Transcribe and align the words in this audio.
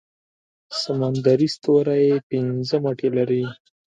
سمندري 0.81 1.47
ستوری 1.55 2.05
پنځه 2.29 2.75
مټې 2.83 3.09
لري 3.17 3.43